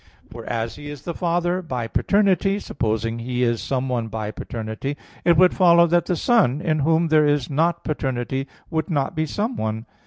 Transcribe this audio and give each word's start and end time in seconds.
For 0.31 0.43
as 0.47 0.77
He 0.77 0.89
is 0.89 1.03
the 1.03 1.13
Father 1.13 1.61
by 1.61 1.85
paternity, 1.85 2.57
supposing 2.57 3.19
He 3.19 3.43
is 3.43 3.61
some 3.61 3.87
one 3.87 4.07
by 4.07 4.31
paternity, 4.31 4.97
it 5.23 5.37
would 5.37 5.53
follow 5.55 5.85
that 5.85 6.07
the 6.07 6.15
Son, 6.15 6.59
in 6.59 6.79
Whom 6.79 7.09
there 7.09 7.27
is 7.27 7.51
not 7.51 7.83
paternity, 7.83 8.47
would 8.71 8.89
not 8.89 9.15
be 9.15 9.27
"someone." 9.27 9.85